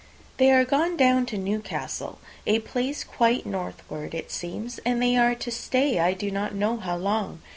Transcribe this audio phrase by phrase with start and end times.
[0.37, 2.17] They are gone down to Newcastle,
[2.47, 6.55] a place quite northward it seems, and there they are to stay, I do not
[6.55, 7.43] know how long.